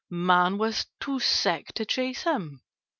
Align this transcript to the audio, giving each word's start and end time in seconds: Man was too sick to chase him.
Man 0.09 0.57
was 0.57 0.87
too 0.99 1.19
sick 1.19 1.67
to 1.75 1.85
chase 1.85 2.23
him. 2.23 2.63